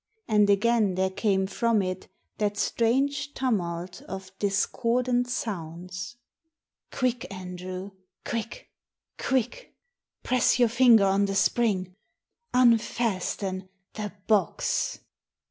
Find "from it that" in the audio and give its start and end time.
1.45-2.57